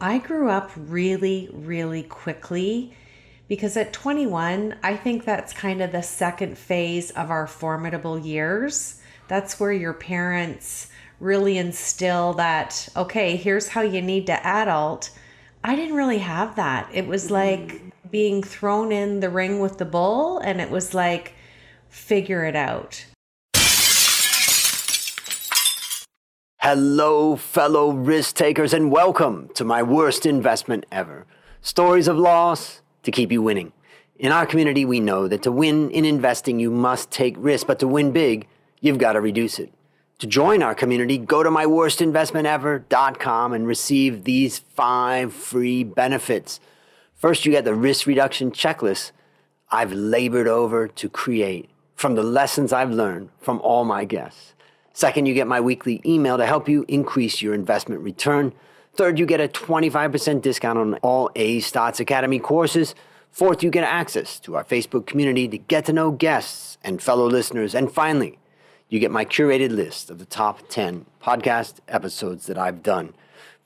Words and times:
I 0.00 0.18
grew 0.18 0.50
up 0.50 0.70
really, 0.76 1.48
really 1.54 2.02
quickly 2.02 2.94
because 3.48 3.78
at 3.78 3.94
21, 3.94 4.76
I 4.82 4.94
think 4.94 5.24
that's 5.24 5.54
kind 5.54 5.80
of 5.80 5.90
the 5.90 6.02
second 6.02 6.58
phase 6.58 7.10
of 7.12 7.30
our 7.30 7.46
formidable 7.46 8.18
years. 8.18 9.00
That's 9.28 9.58
where 9.58 9.72
your 9.72 9.94
parents 9.94 10.90
really 11.18 11.56
instill 11.56 12.34
that, 12.34 12.90
okay, 12.94 13.36
here's 13.36 13.68
how 13.68 13.80
you 13.80 14.02
need 14.02 14.26
to 14.26 14.46
adult. 14.46 15.10
I 15.64 15.74
didn't 15.74 15.96
really 15.96 16.18
have 16.18 16.56
that. 16.56 16.90
It 16.92 17.06
was 17.06 17.30
mm-hmm. 17.30 17.34
like 17.34 18.10
being 18.10 18.42
thrown 18.42 18.92
in 18.92 19.20
the 19.20 19.30
ring 19.30 19.60
with 19.60 19.78
the 19.78 19.86
bull, 19.86 20.40
and 20.40 20.60
it 20.60 20.70
was 20.70 20.92
like, 20.92 21.32
figure 21.88 22.44
it 22.44 22.54
out. 22.54 23.06
Hello, 26.68 27.36
fellow 27.36 27.92
risk 27.92 28.34
takers, 28.34 28.72
and 28.72 28.90
welcome 28.90 29.48
to 29.54 29.64
my 29.64 29.84
worst 29.84 30.26
investment 30.26 30.84
ever. 30.90 31.24
Stories 31.60 32.08
of 32.08 32.18
loss 32.18 32.80
to 33.04 33.12
keep 33.12 33.30
you 33.30 33.40
winning. 33.40 33.72
In 34.18 34.32
our 34.32 34.46
community, 34.46 34.84
we 34.84 34.98
know 34.98 35.28
that 35.28 35.44
to 35.44 35.52
win 35.52 35.92
in 35.92 36.04
investing, 36.04 36.58
you 36.58 36.72
must 36.72 37.12
take 37.12 37.36
risk, 37.38 37.68
but 37.68 37.78
to 37.78 37.86
win 37.86 38.10
big, 38.10 38.48
you've 38.80 38.98
got 38.98 39.12
to 39.12 39.20
reduce 39.20 39.60
it. 39.60 39.72
To 40.18 40.26
join 40.26 40.60
our 40.60 40.74
community, 40.74 41.18
go 41.18 41.44
to 41.44 41.50
myworstinvestmentever.com 41.50 43.52
and 43.52 43.64
receive 43.64 44.24
these 44.24 44.58
five 44.58 45.32
free 45.32 45.84
benefits. 45.84 46.58
First, 47.14 47.46
you 47.46 47.52
get 47.52 47.64
the 47.64 47.76
risk 47.76 48.08
reduction 48.08 48.50
checklist 48.50 49.12
I've 49.70 49.92
labored 49.92 50.48
over 50.48 50.88
to 50.88 51.08
create 51.08 51.70
from 51.94 52.16
the 52.16 52.24
lessons 52.24 52.72
I've 52.72 52.90
learned 52.90 53.28
from 53.38 53.60
all 53.60 53.84
my 53.84 54.04
guests. 54.04 54.54
Second, 54.96 55.26
you 55.26 55.34
get 55.34 55.46
my 55.46 55.60
weekly 55.60 56.00
email 56.06 56.38
to 56.38 56.46
help 56.46 56.70
you 56.70 56.86
increase 56.88 57.42
your 57.42 57.52
investment 57.52 58.00
return. 58.00 58.54
Third, 58.94 59.18
you 59.18 59.26
get 59.26 59.42
a 59.42 59.46
25% 59.46 60.40
discount 60.40 60.78
on 60.78 60.94
all 61.02 61.30
A 61.36 61.60
Stotz 61.60 62.00
Academy 62.00 62.38
courses. 62.38 62.94
Fourth, 63.30 63.62
you 63.62 63.68
get 63.68 63.84
access 63.84 64.40
to 64.40 64.56
our 64.56 64.64
Facebook 64.64 65.04
community 65.04 65.48
to 65.48 65.58
get 65.58 65.84
to 65.84 65.92
know 65.92 66.12
guests 66.12 66.78
and 66.82 67.02
fellow 67.02 67.26
listeners. 67.26 67.74
And 67.74 67.92
finally, 67.92 68.38
you 68.88 68.98
get 68.98 69.10
my 69.10 69.26
curated 69.26 69.70
list 69.70 70.08
of 70.08 70.18
the 70.18 70.24
top 70.24 70.66
10 70.70 71.04
podcast 71.22 71.80
episodes 71.88 72.46
that 72.46 72.56
I've 72.56 72.82
done. 72.82 73.12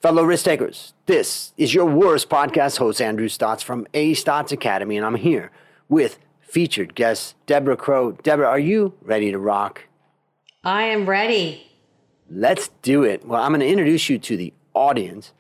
Fellow 0.01 0.25
risk 0.25 0.47
takers, 0.47 0.95
this 1.07 1.53
is 1.57 1.73
your 1.73 1.87
worst 1.87 2.29
podcast 2.29 2.79
host, 2.79 3.01
Andrew 3.01 3.29
Stotz 3.29 3.63
from 3.63 3.87
A 3.95 4.17
Stotz 4.17 4.51
Academy, 4.51 4.97
and 4.97 5.07
I'm 5.07 5.15
here 5.15 5.53
with 5.89 6.19
featured 6.41 6.97
guest 6.97 7.37
Deborah 7.47 7.77
Crow. 7.77 8.11
Deborah, 8.11 8.49
are 8.49 8.59
you 8.59 8.95
ready 9.05 9.31
to 9.31 9.39
rock? 9.39 9.83
I 10.63 10.83
am 10.85 11.09
ready. 11.09 11.71
Let's 12.31 12.69
do 12.83 13.03
it. 13.03 13.27
Well, 13.27 13.43
I'm 13.43 13.53
going 13.53 13.61
to 13.61 13.67
introduce 13.67 14.11
you 14.11 14.19
to 14.19 14.37
the 14.37 14.53
audience. 14.75 15.33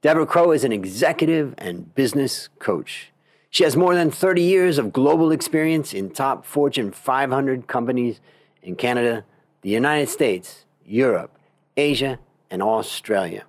Deborah 0.00 0.26
Crow 0.26 0.52
is 0.52 0.62
an 0.62 0.70
executive 0.70 1.54
and 1.58 1.92
business 1.96 2.48
coach. 2.60 3.10
She 3.50 3.64
has 3.64 3.76
more 3.76 3.96
than 3.96 4.12
30 4.12 4.42
years 4.42 4.78
of 4.78 4.92
global 4.92 5.32
experience 5.32 5.92
in 5.92 6.10
top 6.10 6.46
Fortune 6.46 6.92
500 6.92 7.66
companies 7.66 8.20
in 8.62 8.76
Canada, 8.76 9.24
the 9.62 9.70
United 9.70 10.08
States, 10.08 10.64
Europe, 10.86 11.36
Asia, 11.76 12.20
and 12.48 12.62
Australia, 12.62 13.46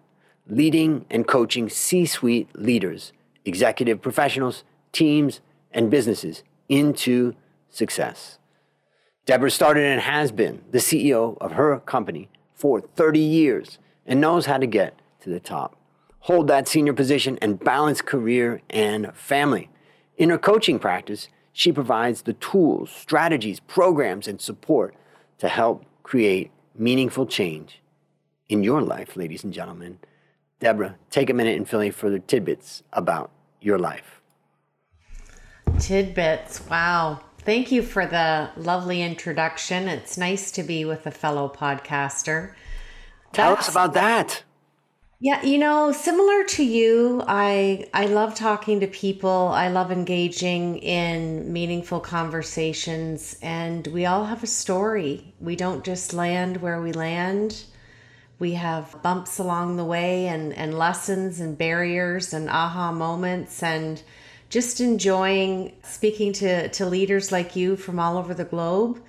leading 0.48 1.06
and 1.12 1.28
coaching 1.28 1.70
C 1.70 2.08
suite 2.08 2.50
leaders, 2.56 3.14
executive 3.46 4.02
professionals, 4.02 4.64
teams, 4.92 5.40
and 5.72 5.92
businesses 5.92 6.42
into 6.68 7.36
success. 7.70 8.40
Deborah 9.26 9.52
started 9.52 9.86
and 9.86 10.02
has 10.02 10.32
been 10.32 10.64
the 10.72 10.80
CEO 10.80 11.38
of 11.40 11.52
her 11.52 11.80
company 11.82 12.30
for 12.56 12.82
30 12.82 13.20
years 13.20 13.78
and 14.06 14.20
knows 14.20 14.48
how 14.48 14.58
to 14.58 14.66
get 14.66 15.00
to 15.22 15.30
the 15.30 15.40
top, 15.40 15.76
hold 16.22 16.48
that 16.48 16.68
senior 16.68 16.94
position, 16.94 17.38
and 17.42 17.60
balance 17.60 18.02
career 18.02 18.62
and 18.70 19.14
family. 19.16 19.70
In 20.18 20.30
her 20.30 20.40
coaching 20.40 20.80
practice, 20.80 21.30
she 21.54 21.72
provides 21.72 22.24
the 22.24 22.34
tools, 22.34 22.90
strategies, 22.90 23.60
programs, 23.60 24.28
and 24.28 24.42
support 24.42 24.96
to 25.38 25.48
help 25.48 25.86
create 26.04 26.52
meaningful 26.76 27.26
change 27.26 27.82
in 28.50 28.64
your 28.64 28.82
life, 28.82 29.16
ladies 29.16 29.44
and 29.44 29.54
gentlemen. 29.54 30.00
Deborah, 30.60 30.96
take 31.10 31.30
a 31.30 31.34
minute 31.34 31.58
and 31.58 31.68
fill 31.68 31.82
in 31.82 31.92
further 31.92 32.20
tidbits 32.20 32.84
about 32.94 33.32
your 33.62 33.78
life. 33.78 34.22
Tidbits. 35.80 36.62
Wow. 36.70 37.22
Thank 37.44 37.72
you 37.72 37.82
for 37.82 38.06
the 38.06 38.52
lovely 38.56 39.02
introduction. 39.02 39.88
It's 39.88 40.16
nice 40.16 40.52
to 40.52 40.64
be 40.64 40.86
with 40.86 41.08
a 41.08 41.12
fellow 41.12 41.50
podcaster. 41.50 42.54
Tell 43.34 43.56
That's, 43.56 43.68
us 43.68 43.74
about 43.74 43.94
that. 43.96 44.44
Yeah, 45.20 45.44
you 45.44 45.58
know, 45.58 45.92
similar 45.92 46.44
to 46.46 46.64
you, 46.64 47.24
I 47.28 47.88
I 47.94 48.06
love 48.06 48.36
talking 48.36 48.80
to 48.82 48.88
people. 48.88 49.50
I 49.54 49.70
love 49.70 49.92
engaging 49.92 50.78
in 50.78 51.52
meaningful 51.52 52.00
conversations 52.00 53.38
and 53.42 53.88
we 53.88 54.06
all 54.06 54.26
have 54.26 54.44
a 54.44 54.48
story. 54.48 55.34
We 55.40 55.56
don't 55.56 55.84
just 55.84 56.14
land 56.14 56.58
where 56.58 56.82
we 56.82 56.92
land. 56.92 57.64
We 58.38 58.54
have 58.54 59.02
bumps 59.02 59.40
along 59.40 59.78
the 59.78 59.86
way 59.86 60.28
and 60.28 60.54
and 60.54 60.78
lessons 60.78 61.40
and 61.40 61.58
barriers 61.58 62.34
and 62.34 62.50
aha 62.50 62.92
moments 62.92 63.64
and 63.64 64.02
just 64.52 64.82
enjoying 64.82 65.72
speaking 65.82 66.34
to, 66.34 66.68
to 66.68 66.86
leaders 66.86 67.32
like 67.32 67.56
you 67.56 67.78
from 67.78 68.00
all 68.00 68.18
over 68.18 68.34
the 68.34 68.44
globe 68.44 69.02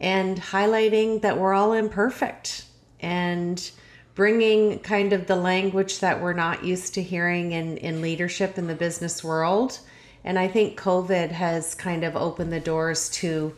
and 0.00 0.40
highlighting 0.40 1.20
that 1.20 1.36
we're 1.36 1.52
all 1.52 1.72
imperfect 1.72 2.64
and 3.00 3.72
bringing 4.14 4.78
kind 4.78 5.12
of 5.12 5.26
the 5.26 5.34
language 5.34 5.98
that 5.98 6.22
we're 6.22 6.32
not 6.32 6.64
used 6.64 6.94
to 6.94 7.02
hearing 7.02 7.50
in, 7.50 7.76
in 7.78 8.00
leadership 8.00 8.56
in 8.56 8.68
the 8.68 8.74
business 8.74 9.24
world. 9.24 9.80
And 10.22 10.38
I 10.38 10.46
think 10.46 10.80
COVID 10.80 11.32
has 11.32 11.74
kind 11.74 12.04
of 12.04 12.14
opened 12.14 12.52
the 12.52 12.60
doors 12.60 13.10
to 13.10 13.52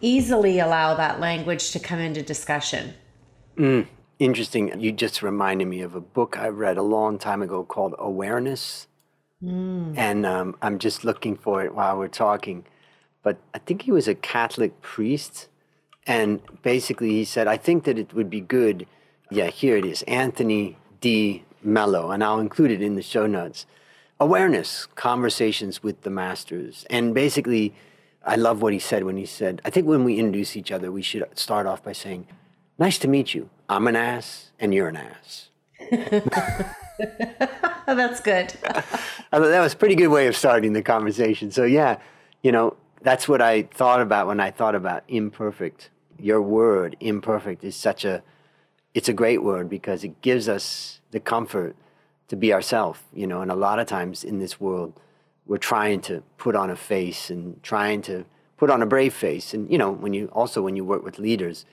easily 0.00 0.58
allow 0.58 0.94
that 0.94 1.20
language 1.20 1.70
to 1.70 1.78
come 1.78 2.00
into 2.00 2.20
discussion. 2.20 2.94
Mm, 3.56 3.86
interesting. 4.18 4.80
You 4.80 4.90
just 4.90 5.22
reminded 5.22 5.68
me 5.68 5.82
of 5.82 5.94
a 5.94 6.00
book 6.00 6.36
I 6.36 6.48
read 6.48 6.78
a 6.78 6.82
long 6.82 7.16
time 7.16 7.42
ago 7.42 7.62
called 7.62 7.94
Awareness 7.96 8.88
Mm. 9.42 9.96
And 9.96 10.26
um, 10.26 10.56
I'm 10.62 10.78
just 10.78 11.04
looking 11.04 11.36
for 11.36 11.64
it 11.64 11.74
while 11.74 11.98
we're 11.98 12.08
talking. 12.08 12.64
But 13.22 13.38
I 13.54 13.58
think 13.58 13.82
he 13.82 13.92
was 13.92 14.08
a 14.08 14.14
Catholic 14.14 14.80
priest. 14.82 15.48
And 16.06 16.40
basically, 16.62 17.10
he 17.10 17.24
said, 17.24 17.46
I 17.46 17.56
think 17.56 17.84
that 17.84 17.98
it 17.98 18.14
would 18.14 18.30
be 18.30 18.40
good. 18.40 18.86
Yeah, 19.30 19.48
here 19.48 19.76
it 19.76 19.84
is 19.84 20.02
Anthony 20.02 20.76
de 21.00 21.44
Mello, 21.62 22.10
and 22.10 22.24
I'll 22.24 22.40
include 22.40 22.70
it 22.70 22.82
in 22.82 22.96
the 22.96 23.02
show 23.02 23.26
notes. 23.26 23.66
Awareness, 24.18 24.86
conversations 24.86 25.82
with 25.82 26.02
the 26.02 26.10
masters. 26.10 26.84
And 26.90 27.14
basically, 27.14 27.74
I 28.24 28.36
love 28.36 28.60
what 28.60 28.72
he 28.72 28.78
said 28.78 29.04
when 29.04 29.16
he 29.16 29.26
said, 29.26 29.62
I 29.64 29.70
think 29.70 29.86
when 29.86 30.04
we 30.04 30.18
introduce 30.18 30.56
each 30.56 30.72
other, 30.72 30.90
we 30.90 31.02
should 31.02 31.26
start 31.38 31.66
off 31.66 31.82
by 31.82 31.92
saying, 31.92 32.26
Nice 32.78 32.98
to 32.98 33.08
meet 33.08 33.34
you. 33.34 33.50
I'm 33.68 33.86
an 33.86 33.96
ass, 33.96 34.52
and 34.58 34.72
you're 34.72 34.88
an 34.88 34.96
ass. 34.96 35.50
that's 37.86 38.20
good. 38.20 38.48
that 39.32 39.60
was 39.60 39.72
a 39.72 39.76
pretty 39.76 39.94
good 39.94 40.08
way 40.08 40.26
of 40.26 40.36
starting 40.36 40.72
the 40.72 40.82
conversation. 40.82 41.50
So, 41.50 41.64
yeah, 41.64 41.98
you 42.42 42.52
know, 42.52 42.76
that's 43.02 43.28
what 43.28 43.40
I 43.40 43.62
thought 43.62 44.00
about 44.00 44.26
when 44.26 44.40
I 44.40 44.50
thought 44.50 44.74
about 44.74 45.04
imperfect. 45.08 45.90
Your 46.18 46.42
word, 46.42 46.96
imperfect, 47.00 47.64
is 47.64 47.74
such 47.74 48.04
a, 48.04 48.22
it's 48.94 49.08
a 49.08 49.12
great 49.12 49.42
word 49.42 49.68
because 49.68 50.04
it 50.04 50.20
gives 50.20 50.48
us 50.48 51.00
the 51.10 51.20
comfort 51.20 51.76
to 52.28 52.36
be 52.36 52.52
ourselves, 52.52 53.00
you 53.12 53.26
know, 53.26 53.40
and 53.40 53.50
a 53.50 53.56
lot 53.56 53.78
of 53.78 53.86
times 53.86 54.22
in 54.22 54.38
this 54.38 54.60
world, 54.60 55.00
we're 55.46 55.56
trying 55.56 56.00
to 56.02 56.22
put 56.38 56.54
on 56.54 56.70
a 56.70 56.76
face 56.76 57.30
and 57.30 57.60
trying 57.62 58.02
to 58.02 58.24
put 58.56 58.70
on 58.70 58.82
a 58.82 58.86
brave 58.86 59.14
face. 59.14 59.52
And, 59.52 59.70
you 59.70 59.78
know, 59.78 59.90
when 59.90 60.12
you 60.12 60.26
also, 60.26 60.62
when 60.62 60.76
you 60.76 60.84
work 60.84 61.02
with 61.02 61.18
leaders, 61.18 61.64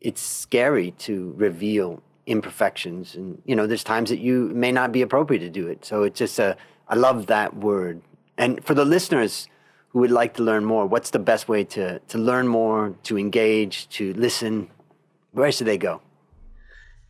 it's 0.00 0.20
scary 0.20 0.92
to 0.98 1.34
reveal 1.36 2.02
imperfections 2.26 3.16
and 3.16 3.42
you 3.44 3.56
know 3.56 3.66
there's 3.66 3.82
times 3.82 4.08
that 4.10 4.20
you 4.20 4.50
may 4.54 4.70
not 4.70 4.92
be 4.92 5.02
appropriate 5.02 5.40
to 5.40 5.50
do 5.50 5.66
it. 5.66 5.84
So 5.84 6.02
it's 6.04 6.18
just 6.18 6.38
a 6.38 6.56
i 6.88 6.94
love 6.94 7.26
that 7.26 7.56
word. 7.56 8.02
And 8.38 8.64
for 8.64 8.74
the 8.74 8.84
listeners 8.84 9.48
who 9.88 10.00
would 10.00 10.10
like 10.10 10.34
to 10.34 10.42
learn 10.42 10.64
more 10.64 10.86
what's 10.86 11.10
the 11.10 11.18
best 11.18 11.48
way 11.48 11.64
to 11.64 11.98
to 11.98 12.18
learn 12.18 12.48
more 12.48 12.94
to 13.04 13.18
engage 13.18 13.88
to 13.90 14.12
listen 14.14 14.68
where 15.32 15.50
should 15.50 15.66
they 15.66 15.78
go? 15.78 16.00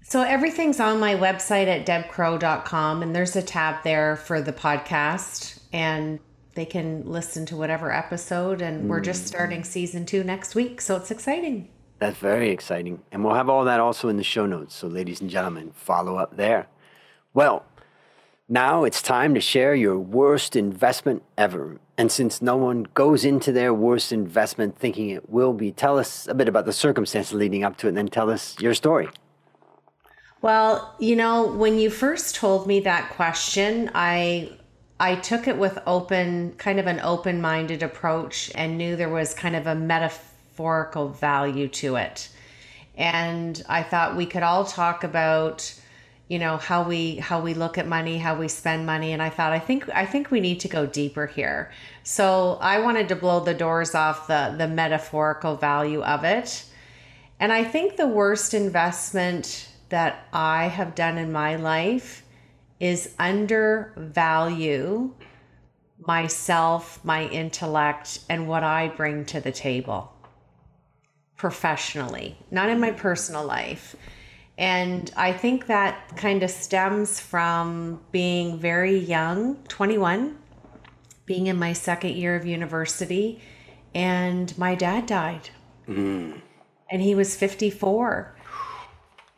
So 0.03 0.23
everything's 0.23 0.81
on 0.81 0.99
my 0.99 1.15
website 1.15 1.67
at 1.67 1.87
debcrow.com 1.87 3.03
and 3.03 3.15
there's 3.15 3.37
a 3.37 3.43
tab 3.43 3.82
there 3.85 4.17
for 4.17 4.41
the 4.41 4.53
podcast 4.53 5.61
and 5.73 6.19
they 6.55 6.65
can 6.65 7.05
listen 7.06 7.47
to 7.47 7.56
whatever 7.56 7.93
episode 7.93 8.61
and 8.61 8.88
we're 8.88 9.00
just 9.00 9.25
mm. 9.25 9.29
starting 9.29 9.65
season 9.65 10.05
two 10.05 10.23
next 10.23 10.55
week 10.55 10.81
so 10.81 10.97
it's 10.97 11.11
exciting 11.11 11.69
that's 12.02 12.19
very 12.19 12.50
exciting. 12.50 13.00
And 13.12 13.25
we'll 13.25 13.34
have 13.34 13.49
all 13.49 13.64
that 13.64 13.78
also 13.78 14.08
in 14.08 14.16
the 14.16 14.25
show 14.25 14.44
notes. 14.44 14.75
So, 14.75 14.88
ladies 14.88 15.20
and 15.20 15.31
gentlemen, 15.31 15.70
follow 15.72 16.16
up 16.16 16.37
there. 16.37 16.66
Well, 17.32 17.64
now 18.49 18.82
it's 18.82 19.00
time 19.00 19.34
to 19.34 19.40
share 19.40 19.75
your 19.76 19.96
worst 19.99 20.56
investment 20.56 21.22
ever. 21.38 21.78
And 21.96 22.10
since 22.10 22.43
no 22.43 22.56
one 22.56 22.88
goes 22.94 23.25
into 23.25 23.52
their 23.52 23.72
worst 23.72 24.12
investment 24.12 24.76
thinking 24.76 25.10
it 25.10 25.31
will 25.31 25.52
be, 25.52 25.70
tell 25.70 25.96
us 25.96 26.26
a 26.26 26.34
bit 26.34 26.49
about 26.49 26.66
the 26.66 26.72
circumstances 26.72 27.34
leading 27.34 27.62
up 27.62 27.76
to 27.78 27.87
it 27.87 27.90
and 27.90 27.96
then 27.96 28.08
tell 28.08 28.31
us 28.31 28.58
your 28.58 28.75
story. 28.75 29.08
Well, 30.40 30.96
you 30.98 31.14
know, 31.14 31.46
when 31.46 31.78
you 31.78 31.88
first 31.88 32.34
told 32.34 32.66
me 32.66 32.81
that 32.81 33.10
question, 33.10 33.93
I 33.94 34.58
I 34.98 35.14
took 35.16 35.46
it 35.46 35.56
with 35.56 35.78
open 35.87 36.55
kind 36.58 36.81
of 36.81 36.88
an 36.88 36.98
open-minded 36.98 37.82
approach 37.84 38.50
and 38.56 38.76
knew 38.76 38.96
there 38.96 39.08
was 39.08 39.34
kind 39.34 39.55
of 39.55 39.69
a 39.69 39.75
metaphorical 40.52 41.08
value 41.08 41.69
to 41.69 41.96
it. 41.96 42.28
And 42.94 43.62
I 43.69 43.82
thought 43.82 44.16
we 44.16 44.26
could 44.26 44.43
all 44.43 44.64
talk 44.64 45.04
about 45.04 45.75
you 46.28 46.38
know 46.38 46.56
how 46.56 46.82
we 46.82 47.16
how 47.16 47.40
we 47.43 47.52
look 47.52 47.76
at 47.76 47.87
money 47.87 48.16
how 48.16 48.38
we 48.38 48.49
spend 48.49 48.87
money. 48.87 49.12
And 49.12 49.20
i 49.20 49.28
thought 49.28 49.52
i 49.52 49.58
think 49.58 49.88
i 49.90 50.06
think 50.06 50.31
we 50.31 50.40
need 50.40 50.60
to 50.60 50.69
go 50.69 50.87
deeper 50.87 51.26
here. 51.26 51.72
So 52.04 52.58
i 52.60 52.78
wanted 52.81 53.08
to 53.08 53.16
blow 53.16 53.40
the 53.40 53.54
doors 53.54 53.94
off 53.94 54.26
the 54.28 54.54
the 54.56 54.69
metaphorical 54.69 55.56
value 55.56 56.02
of 56.02 56.25
it. 56.25 56.64
And 57.40 57.52
i 57.52 57.64
think 57.64 57.96
the 57.96 58.06
worst 58.06 58.55
investment 58.55 59.69
that 59.88 60.26
i 60.32 60.69
have 60.69 60.94
done 60.94 61.19
in 61.19 61.32
my 61.32 61.56
life 61.56 62.22
is 62.78 63.14
undervalue 63.19 65.12
myself 66.06 67.05
my 67.05 67.28
intellect 67.28 68.20
and 68.28 68.48
what 68.48 68.64
i 68.64 68.88
bring 68.88 69.25
to 69.26 69.40
the 69.40 69.52
table 69.52 70.12
professionally 71.43 72.29
not 72.50 72.71
in 72.71 72.79
my 72.79 72.93
personal 72.93 73.44
life 73.44 73.97
and 74.59 75.11
I 75.17 75.33
think 75.33 75.67
that 75.67 76.17
kind 76.17 76.43
of 76.43 76.50
stems 76.50 77.19
from 77.19 78.00
being 78.12 78.59
very 78.59 78.99
young, 78.99 79.56
21, 79.69 80.37
being 81.25 81.47
in 81.47 81.56
my 81.56 81.73
second 81.73 82.15
year 82.15 82.37
of 82.37 82.44
university, 82.47 83.41
and 83.94 84.56
my 84.59 84.75
dad 84.75 85.06
died. 85.06 85.50
Mm. 85.89 86.41
And 86.91 87.03
he 87.03 87.15
was 87.15 87.35
54. 87.35 88.37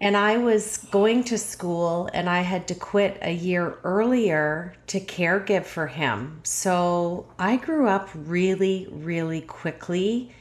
And 0.01 0.17
I 0.17 0.37
was 0.37 0.79
going 0.91 1.25
to 1.25 1.39
school 1.39 2.11
and 2.12 2.29
I 2.29 2.41
had 2.41 2.69
to 2.69 2.75
quit 2.75 3.17
a 3.23 3.31
year 3.31 3.79
earlier 3.85 4.75
to 4.89 5.01
care 5.01 5.39
give 5.39 5.67
for 5.67 5.87
him. 5.87 6.41
So 6.43 7.27
I 7.39 7.56
grew 7.56 7.89
up 7.89 8.11
really, 8.15 8.89
really 8.91 9.41
quickly 9.41 10.35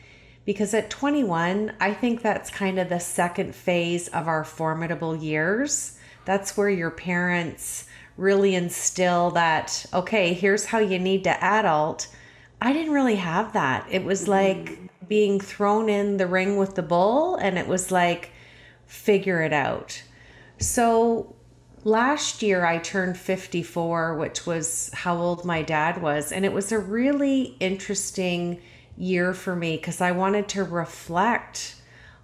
because 0.46 0.74
at 0.74 0.90
21, 0.90 1.74
I 1.80 1.94
think 1.94 2.22
that's 2.22 2.50
kind 2.50 2.80
of 2.80 2.90
the 2.90 3.00
second 3.00 3.56
phase 3.56 4.08
of 4.10 4.28
our 4.28 4.44
formidable 4.44 5.16
years. 5.16 5.98
That's 6.26 6.58
where 6.58 6.70
your 6.70 6.92
parents 6.92 7.86
really 8.18 8.56
instill 8.56 9.32
that, 9.32 9.86
okay, 9.94 10.34
here's 10.34 10.66
how 10.66 10.80
you 10.80 11.00
need 11.00 11.24
to 11.24 11.44
adult. 11.44 12.08
I 12.62 12.74
didn't 12.74 12.94
really 12.94 13.16
have 13.16 13.54
that. 13.54 13.88
It 13.90 14.04
was 14.04 14.22
mm-hmm. 14.22 14.32
like 14.32 15.08
being 15.08 15.40
thrown 15.40 15.90
in 15.90 16.18
the 16.18 16.28
ring 16.28 16.58
with 16.58 16.76
the 16.76 16.84
bull, 16.84 17.36
and 17.36 17.58
it 17.58 17.68
was 17.68 17.92
like, 17.92 18.32
figure 18.86 19.42
it 19.42 19.54
out. 19.54 20.04
So 20.60 21.36
last 21.84 22.42
year 22.42 22.66
I 22.66 22.78
turned 22.78 23.18
54, 23.18 24.16
which 24.16 24.46
was 24.46 24.92
how 24.94 25.18
old 25.18 25.46
my 25.46 25.62
dad 25.62 26.02
was, 26.02 26.32
and 26.32 26.46
it 26.46 26.54
was 26.54 26.72
a 26.72 26.80
really 26.80 27.58
interesting 27.60 28.62
year 28.98 29.34
for 29.34 29.56
me 29.56 29.76
because 29.78 30.02
I 30.02 30.12
wanted 30.12 30.48
to 30.50 30.64
reflect 30.64 31.76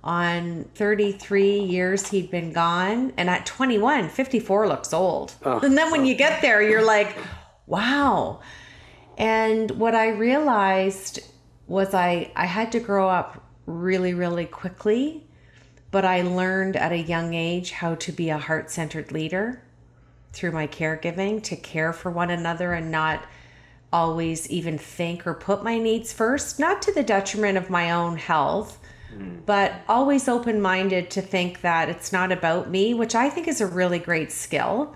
on 0.04 0.64
33 0.76 1.60
years 1.60 2.10
he'd 2.10 2.32
been 2.32 2.54
gone. 2.54 3.14
And 3.18 3.30
at 3.30 3.46
21, 3.46 4.10
54 4.10 4.68
looks 4.68 4.94
old. 4.94 5.34
Oh, 5.44 5.60
and 5.60 5.78
then 5.78 5.92
when 5.92 6.02
oh. 6.02 6.06
you 6.06 6.16
get 6.16 6.42
there, 6.42 6.62
you're 6.62 6.86
like, 6.86 7.18
wow. 7.68 8.42
And 9.18 9.72
what 9.72 9.96
I 9.96 10.10
realized 10.10 11.20
was 11.68 11.94
I, 11.94 12.32
I 12.36 12.46
had 12.46 12.72
to 12.72 12.80
grow 12.80 13.10
up 13.10 13.44
really, 13.66 14.14
really 14.14 14.46
quickly, 14.46 15.28
but 15.92 16.06
I 16.06 16.22
learned 16.22 16.76
at 16.76 16.92
a 16.92 16.98
young 16.98 17.34
age 17.34 17.72
how 17.72 17.96
to 17.96 18.12
be 18.12 18.30
a 18.30 18.38
heart 18.38 18.72
centered 18.72 19.12
leader 19.12 19.62
through 20.32 20.52
my 20.52 20.68
caregiving, 20.68 21.42
to 21.44 21.56
care 21.56 21.92
for 21.92 22.12
one 22.12 22.30
another 22.30 22.74
and 22.74 22.92
not 22.92 23.26
always 23.92 24.50
even 24.50 24.78
think 24.78 25.26
or 25.26 25.34
put 25.34 25.64
my 25.64 25.78
needs 25.78 26.14
first, 26.14 26.60
not 26.60 26.82
to 26.84 26.94
the 26.94 27.04
detriment 27.04 27.58
of 27.58 27.70
my 27.70 27.92
own 27.92 28.18
health, 28.18 28.80
mm. 29.14 29.40
but 29.46 29.74
always 29.88 30.28
open 30.28 30.62
minded 30.62 31.10
to 31.12 31.22
think 31.22 31.62
that 31.62 31.90
it's 31.90 32.12
not 32.12 32.32
about 32.32 32.70
me, 32.70 32.94
which 32.94 33.16
I 33.16 33.30
think 33.30 33.48
is 33.48 33.62
a 33.62 33.68
really 33.68 34.00
great 34.00 34.32
skill. 34.32 34.96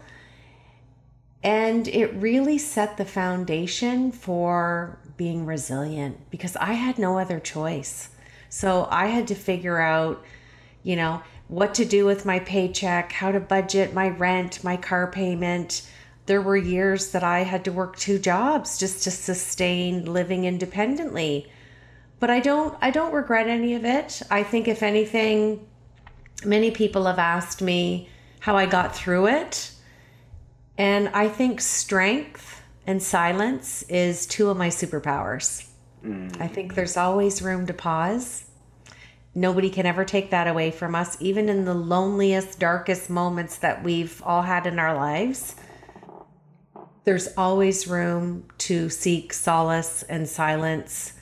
And 1.43 1.87
it 1.87 2.13
really 2.13 2.57
set 2.57 2.97
the 2.97 3.05
foundation 3.05 4.11
for 4.11 4.99
being 5.17 5.45
resilient 5.45 6.29
because 6.29 6.55
I 6.55 6.73
had 6.73 6.97
no 6.97 7.19
other 7.19 7.39
choice. 7.39 8.09
So 8.49 8.87
I 8.89 9.07
had 9.07 9.27
to 9.27 9.35
figure 9.35 9.79
out, 9.79 10.23
you 10.83 10.95
know, 10.95 11.21
what 11.47 11.73
to 11.75 11.85
do 11.85 12.05
with 12.05 12.25
my 12.25 12.39
paycheck, 12.39 13.11
how 13.11 13.31
to 13.31 13.39
budget 13.39 13.93
my 13.93 14.09
rent, 14.09 14.63
my 14.63 14.77
car 14.77 15.07
payment, 15.07 15.87
there 16.25 16.41
were 16.41 16.55
years 16.55 17.11
that 17.11 17.23
I 17.23 17.39
had 17.39 17.65
to 17.65 17.71
work 17.71 17.97
two 17.97 18.17
jobs 18.17 18.77
just 18.77 19.03
to 19.03 19.11
sustain 19.11 20.05
living 20.05 20.45
independently. 20.45 21.51
But 22.19 22.29
I 22.29 22.39
don't 22.39 22.77
I 22.81 22.91
don't 22.91 23.13
regret 23.13 23.47
any 23.47 23.75
of 23.75 23.83
it. 23.83 24.21
I 24.31 24.43
think 24.43 24.67
if 24.67 24.81
anything 24.83 25.67
many 26.45 26.71
people 26.71 27.05
have 27.05 27.19
asked 27.19 27.61
me 27.61 28.09
how 28.39 28.55
I 28.55 28.65
got 28.65 28.95
through 28.95 29.27
it. 29.27 29.71
And 30.77 31.09
I 31.09 31.27
think 31.27 31.61
strength 31.61 32.61
and 32.87 33.01
silence 33.01 33.83
is 33.83 34.25
two 34.25 34.49
of 34.49 34.57
my 34.57 34.69
superpowers. 34.69 35.67
Mm. 36.03 36.41
I 36.41 36.47
think 36.47 36.75
there's 36.75 36.97
always 36.97 37.41
room 37.41 37.65
to 37.67 37.73
pause. 37.73 38.45
Nobody 39.35 39.69
can 39.69 39.85
ever 39.85 40.05
take 40.05 40.31
that 40.31 40.47
away 40.47 40.71
from 40.71 40.95
us, 40.95 41.17
even 41.19 41.49
in 41.49 41.65
the 41.65 41.73
loneliest, 41.73 42.59
darkest 42.59 43.09
moments 43.09 43.57
that 43.57 43.83
we've 43.83 44.21
all 44.23 44.43
had 44.43 44.67
in 44.67 44.79
our 44.79 44.95
lives 44.95 45.55
there's 47.03 47.29
always 47.37 47.87
room 47.87 48.45
to 48.57 48.89
seek 48.89 49.33
solace 49.33 50.03
and 50.03 50.27
silence 50.27 51.13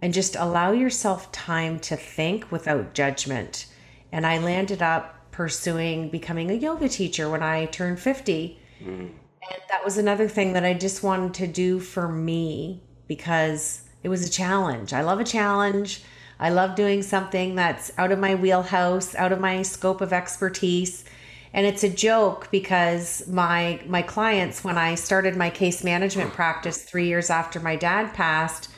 and 0.00 0.14
just 0.14 0.36
allow 0.36 0.70
yourself 0.70 1.32
time 1.32 1.80
to 1.80 1.96
think 1.96 2.50
without 2.52 2.94
judgment. 2.94 3.66
And 4.12 4.24
I 4.24 4.38
landed 4.38 4.80
up 4.80 5.30
pursuing 5.32 6.08
becoming 6.08 6.50
a 6.50 6.54
yoga 6.54 6.88
teacher 6.88 7.28
when 7.28 7.42
I 7.42 7.66
turned 7.66 7.98
50. 7.98 8.58
Mm. 8.82 8.88
And 8.88 9.62
that 9.68 9.84
was 9.84 9.98
another 9.98 10.28
thing 10.28 10.52
that 10.52 10.64
I 10.64 10.74
just 10.74 11.02
wanted 11.02 11.34
to 11.34 11.46
do 11.46 11.80
for 11.80 12.08
me 12.08 12.82
because 13.08 13.82
it 14.02 14.08
was 14.08 14.26
a 14.26 14.30
challenge. 14.30 14.92
I 14.92 15.02
love 15.02 15.18
a 15.18 15.24
challenge. 15.24 16.02
I 16.38 16.50
love 16.50 16.76
doing 16.76 17.02
something 17.02 17.56
that's 17.56 17.90
out 17.98 18.12
of 18.12 18.18
my 18.20 18.36
wheelhouse, 18.36 19.14
out 19.16 19.32
of 19.32 19.40
my 19.40 19.62
scope 19.62 20.00
of 20.00 20.12
expertise 20.12 21.04
and 21.52 21.66
it's 21.66 21.84
a 21.84 21.88
joke 21.88 22.48
because 22.50 23.26
my 23.28 23.80
my 23.86 24.02
clients 24.02 24.62
when 24.62 24.78
i 24.78 24.94
started 24.94 25.36
my 25.36 25.50
case 25.50 25.82
management 25.82 26.32
practice 26.32 26.82
three 26.82 27.06
years 27.06 27.30
after 27.30 27.58
my 27.60 27.76
dad 27.76 28.12
passed 28.14 28.68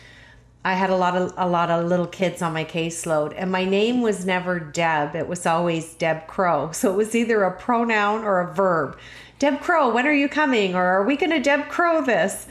i 0.65 0.75
had 0.75 0.91
a 0.91 0.97
lot 0.97 1.17
of 1.17 1.33
a 1.37 1.49
lot 1.49 1.71
of 1.71 1.87
little 1.87 2.07
kids 2.07 2.43
on 2.43 2.53
my 2.53 2.65
caseload. 2.65 3.33
And 3.37 3.51
my 3.51 3.65
name 3.65 4.03
was 4.03 4.27
never 4.27 4.61
deb. 4.61 5.17
It 5.17 5.27
was 5.27 5.47
always 5.47 5.95
deb 5.95 6.27
crow. 6.27 6.71
So 6.81 6.93
it 6.93 6.97
was 6.97 7.15
either 7.15 7.43
a 7.45 7.57
pronoun 7.57 8.25
or 8.25 8.41
a 8.41 8.55
verb. 8.55 8.99
Deb 9.39 9.61
crow 9.61 9.93
when 9.93 10.07
are 10.07 10.13
you 10.13 10.29
coming? 10.29 10.75
Or 10.75 10.85
are 10.85 11.05
we 11.05 11.17
going 11.17 11.31
to 11.31 11.41
deb 11.41 11.69
crow 11.69 12.05
this? 12.05 12.47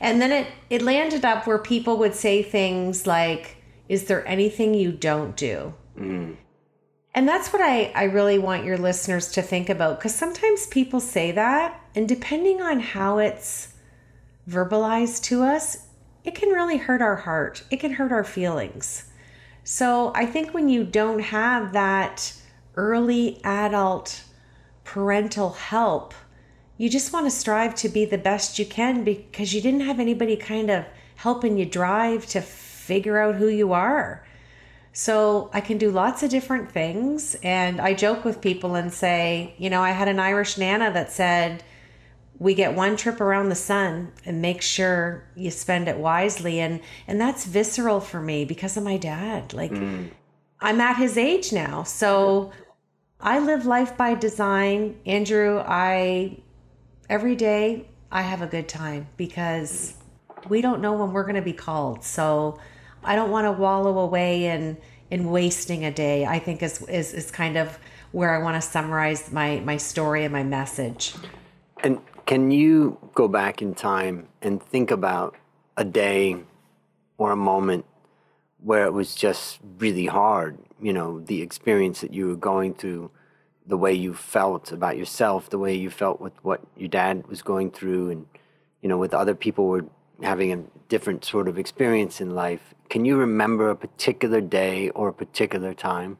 And 0.00 0.20
then 0.20 0.32
it 0.32 0.46
it 0.70 0.82
landed 0.82 1.24
up 1.24 1.46
where 1.46 1.58
people 1.58 1.96
would 1.98 2.14
say 2.14 2.42
things 2.42 3.06
like 3.06 3.56
is 3.88 4.04
there 4.04 4.26
anything 4.26 4.74
you 4.74 4.92
don't 4.92 5.36
do? 5.36 5.74
Mm. 5.98 6.36
And 7.14 7.28
that's 7.28 7.52
what 7.52 7.62
I, 7.62 7.92
I 7.94 8.04
really 8.04 8.38
want 8.38 8.64
your 8.64 8.76
listeners 8.76 9.30
to 9.32 9.42
think 9.42 9.70
about 9.70 9.98
because 9.98 10.14
sometimes 10.14 10.66
people 10.66 10.98
say 10.98 11.30
that, 11.30 11.80
and 11.94 12.08
depending 12.08 12.60
on 12.60 12.80
how 12.80 13.18
it's 13.18 13.74
verbalized 14.48 15.22
to 15.24 15.42
us, 15.42 15.86
it 16.24 16.34
can 16.34 16.48
really 16.48 16.76
hurt 16.76 17.00
our 17.00 17.16
heart. 17.16 17.62
It 17.70 17.78
can 17.78 17.92
hurt 17.92 18.10
our 18.10 18.24
feelings. 18.24 19.04
So 19.62 20.12
I 20.14 20.26
think 20.26 20.52
when 20.52 20.68
you 20.68 20.82
don't 20.84 21.20
have 21.20 21.72
that 21.72 22.34
early 22.76 23.40
adult 23.44 24.24
parental 24.82 25.50
help, 25.50 26.14
you 26.76 26.90
just 26.90 27.12
want 27.12 27.26
to 27.26 27.30
strive 27.30 27.74
to 27.76 27.88
be 27.88 28.04
the 28.04 28.18
best 28.18 28.58
you 28.58 28.66
can 28.66 29.04
because 29.04 29.54
you 29.54 29.60
didn't 29.60 29.80
have 29.80 30.00
anybody 30.00 30.36
kind 30.36 30.68
of 30.68 30.84
helping 31.16 31.56
you 31.56 31.64
drive 31.64 32.26
to 32.26 32.40
figure 32.40 33.18
out 33.18 33.36
who 33.36 33.46
you 33.46 33.72
are. 33.72 34.26
So 34.96 35.50
I 35.52 35.60
can 35.60 35.76
do 35.76 35.90
lots 35.90 36.22
of 36.22 36.30
different 36.30 36.70
things. 36.70 37.34
And 37.42 37.80
I 37.80 37.94
joke 37.94 38.24
with 38.24 38.40
people 38.40 38.76
and 38.76 38.92
say, 38.92 39.54
you 39.58 39.68
know, 39.68 39.82
I 39.82 39.90
had 39.90 40.06
an 40.06 40.20
Irish 40.20 40.56
Nana 40.56 40.92
that 40.92 41.10
said, 41.10 41.64
we 42.38 42.54
get 42.54 42.74
one 42.74 42.96
trip 42.96 43.20
around 43.20 43.48
the 43.48 43.56
sun 43.56 44.12
and 44.24 44.40
make 44.40 44.62
sure 44.62 45.24
you 45.34 45.50
spend 45.50 45.88
it 45.88 45.98
wisely. 45.98 46.60
And, 46.60 46.80
and 47.08 47.20
that's 47.20 47.44
visceral 47.44 47.98
for 47.98 48.20
me 48.20 48.44
because 48.44 48.76
of 48.76 48.84
my 48.84 48.96
dad. 48.96 49.52
Like, 49.52 49.72
mm. 49.72 50.10
I'm 50.60 50.80
at 50.80 50.96
his 50.96 51.18
age 51.18 51.52
now. 51.52 51.82
So 51.82 52.52
I 53.20 53.40
live 53.40 53.66
life 53.66 53.96
by 53.96 54.14
design. 54.14 55.00
Andrew, 55.06 55.60
I, 55.66 56.38
every 57.10 57.34
day, 57.34 57.88
I 58.12 58.22
have 58.22 58.42
a 58.42 58.46
good 58.46 58.68
time 58.68 59.08
because 59.16 59.94
we 60.48 60.60
don't 60.60 60.80
know 60.80 60.92
when 60.92 61.12
we're 61.12 61.24
going 61.24 61.34
to 61.34 61.42
be 61.42 61.52
called. 61.52 62.04
So, 62.04 62.60
I 63.04 63.16
don't 63.16 63.30
want 63.30 63.46
to 63.46 63.52
wallow 63.52 63.98
away 63.98 64.46
in 64.46 64.76
in 65.10 65.30
wasting 65.30 65.84
a 65.84 65.90
day. 65.90 66.26
I 66.26 66.38
think 66.38 66.62
is 66.62 66.82
is 66.82 67.12
is 67.12 67.30
kind 67.30 67.56
of 67.56 67.78
where 68.12 68.34
I 68.34 68.42
want 68.42 68.60
to 68.60 68.68
summarize 68.68 69.32
my 69.32 69.60
my 69.60 69.76
story 69.76 70.24
and 70.24 70.32
my 70.32 70.42
message. 70.42 71.14
And 71.82 72.00
can 72.26 72.50
you 72.50 72.98
go 73.14 73.28
back 73.28 73.60
in 73.60 73.74
time 73.74 74.28
and 74.40 74.62
think 74.62 74.90
about 74.90 75.36
a 75.76 75.84
day 75.84 76.36
or 77.18 77.30
a 77.32 77.36
moment 77.36 77.84
where 78.62 78.86
it 78.86 78.92
was 78.92 79.14
just 79.14 79.60
really 79.78 80.06
hard, 80.06 80.58
you 80.80 80.92
know, 80.92 81.20
the 81.20 81.42
experience 81.42 82.00
that 82.00 82.14
you 82.14 82.28
were 82.28 82.36
going 82.36 82.72
through, 82.72 83.10
the 83.66 83.76
way 83.76 83.92
you 83.92 84.14
felt 84.14 84.72
about 84.72 84.96
yourself, 84.96 85.50
the 85.50 85.58
way 85.58 85.74
you 85.74 85.90
felt 85.90 86.20
with 86.20 86.32
what 86.42 86.62
your 86.76 86.88
dad 86.88 87.26
was 87.26 87.42
going 87.42 87.70
through 87.70 88.10
and 88.10 88.26
you 88.84 88.88
know, 88.88 88.98
with 88.98 89.14
other 89.14 89.34
people 89.34 89.66
were 89.66 89.86
having 90.22 90.52
a 90.52 90.62
different 90.88 91.24
sort 91.24 91.48
of 91.48 91.58
experience 91.58 92.20
in 92.20 92.34
life. 92.34 92.74
Can 92.88 93.04
you 93.04 93.16
remember 93.16 93.70
a 93.70 93.76
particular 93.76 94.40
day 94.40 94.90
or 94.90 95.08
a 95.08 95.12
particular 95.12 95.74
time? 95.74 96.18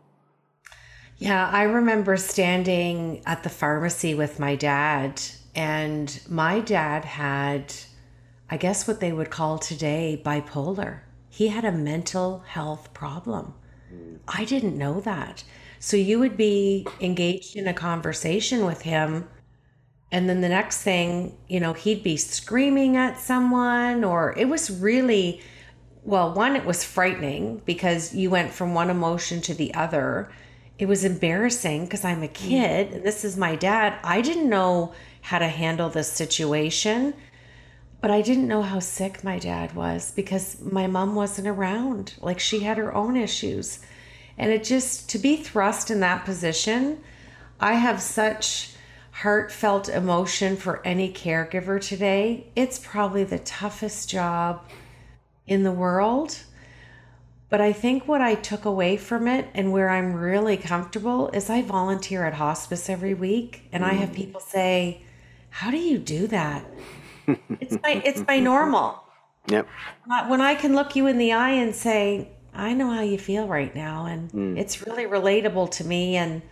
Yeah, 1.18 1.48
I 1.48 1.62
remember 1.62 2.16
standing 2.16 3.22
at 3.24 3.42
the 3.44 3.48
pharmacy 3.48 4.14
with 4.14 4.40
my 4.40 4.56
dad, 4.56 5.22
and 5.54 6.20
my 6.28 6.60
dad 6.60 7.04
had, 7.04 7.72
I 8.50 8.56
guess, 8.56 8.88
what 8.88 9.00
they 9.00 9.12
would 9.12 9.30
call 9.30 9.58
today 9.58 10.20
bipolar. 10.24 11.00
He 11.30 11.48
had 11.48 11.64
a 11.64 11.72
mental 11.72 12.40
health 12.40 12.92
problem. 12.94 13.54
Hmm. 13.88 14.16
I 14.26 14.44
didn't 14.44 14.76
know 14.76 15.00
that. 15.02 15.44
So 15.78 15.96
you 15.96 16.18
would 16.18 16.36
be 16.36 16.86
engaged 17.00 17.56
in 17.56 17.68
a 17.68 17.74
conversation 17.74 18.64
with 18.64 18.82
him, 18.82 19.28
and 20.14 20.28
then 20.28 20.40
the 20.40 20.48
next 20.48 20.82
thing, 20.82 21.36
you 21.48 21.58
know, 21.58 21.72
he'd 21.72 22.04
be 22.04 22.16
screaming 22.16 22.96
at 22.96 23.18
someone, 23.18 24.04
or 24.04 24.32
it 24.38 24.48
was 24.48 24.70
really, 24.70 25.40
well, 26.04 26.32
one, 26.32 26.54
it 26.54 26.64
was 26.64 26.84
frightening 26.84 27.60
because 27.64 28.14
you 28.14 28.30
went 28.30 28.52
from 28.52 28.74
one 28.74 28.90
emotion 28.90 29.40
to 29.42 29.54
the 29.54 29.74
other 29.74 30.30
it 30.78 30.86
was 30.86 31.04
embarrassing 31.04 31.84
because 31.84 32.04
I'm 32.04 32.22
a 32.22 32.26
mm-hmm. 32.26 32.48
kid 32.48 32.92
and 32.92 33.04
this 33.04 33.24
is 33.24 33.36
my 33.36 33.54
dad. 33.54 33.98
I 34.02 34.20
didn't 34.20 34.48
know 34.48 34.92
how 35.20 35.38
to 35.38 35.48
handle 35.48 35.88
this 35.88 36.10
situation, 36.10 37.14
but 38.00 38.10
I 38.10 38.22
didn't 38.22 38.48
know 38.48 38.62
how 38.62 38.80
sick 38.80 39.24
my 39.24 39.38
dad 39.38 39.74
was 39.74 40.10
because 40.10 40.60
my 40.60 40.86
mom 40.86 41.14
wasn't 41.14 41.48
around. 41.48 42.14
Like 42.20 42.40
she 42.40 42.60
had 42.60 42.76
her 42.76 42.94
own 42.94 43.16
issues. 43.16 43.80
And 44.36 44.50
it 44.50 44.64
just, 44.64 45.08
to 45.10 45.18
be 45.18 45.36
thrust 45.36 45.90
in 45.90 46.00
that 46.00 46.24
position, 46.24 47.00
I 47.60 47.74
have 47.74 48.02
such 48.02 48.73
heartfelt 49.22 49.88
emotion 49.88 50.56
for 50.56 50.84
any 50.84 51.12
caregiver 51.12 51.80
today. 51.80 52.46
It's 52.56 52.78
probably 52.78 53.24
the 53.24 53.38
toughest 53.38 54.10
job 54.10 54.64
in 55.46 55.62
the 55.62 55.72
world 55.72 56.38
but 57.54 57.60
I 57.60 57.72
think 57.72 58.08
what 58.08 58.20
I 58.20 58.34
took 58.34 58.64
away 58.64 58.96
from 58.96 59.28
it 59.28 59.48
and 59.54 59.70
where 59.70 59.88
I'm 59.88 60.14
really 60.14 60.56
comfortable 60.56 61.28
is 61.28 61.48
I 61.48 61.62
volunteer 61.62 62.24
at 62.24 62.34
hospice 62.34 62.90
every 62.90 63.14
week 63.14 63.68
and 63.70 63.84
mm. 63.84 63.90
I 63.90 63.92
have 63.92 64.12
people 64.12 64.40
say, 64.40 65.02
"How 65.50 65.70
do 65.70 65.76
you 65.76 65.98
do 65.98 66.26
that?" 66.26 66.64
it's 67.60 67.78
my 67.80 68.02
it's 68.04 68.26
my 68.26 68.40
normal. 68.40 69.04
Yep. 69.46 69.68
When 70.26 70.40
I 70.40 70.56
can 70.56 70.74
look 70.74 70.96
you 70.96 71.06
in 71.06 71.16
the 71.16 71.32
eye 71.32 71.50
and 71.50 71.72
say, 71.72 72.30
"I 72.52 72.72
know 72.74 72.90
how 72.90 73.02
you 73.02 73.18
feel 73.18 73.46
right 73.46 73.72
now," 73.72 74.06
and 74.06 74.32
mm. 74.32 74.58
it's 74.58 74.84
really 74.84 75.04
relatable 75.04 75.70
to 75.72 75.84
me, 75.84 76.16
and 76.16 76.42